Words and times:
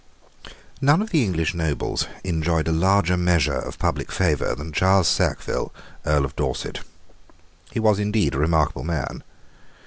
None 0.81 1.03
of 1.03 1.11
the 1.11 1.23
English 1.23 1.53
nobles 1.53 2.07
enjoyed 2.23 2.67
a 2.67 2.71
larger 2.71 3.15
measure 3.15 3.59
of 3.59 3.77
public 3.77 4.11
favour 4.11 4.55
than 4.55 4.71
Charles 4.73 5.07
Sackville 5.07 5.71
Earl 6.07 6.25
of 6.25 6.35
Dorset. 6.35 6.79
He 7.69 7.79
was 7.79 7.99
indeed 7.99 8.33
a 8.33 8.39
remarkable 8.39 8.83
man. 8.83 9.21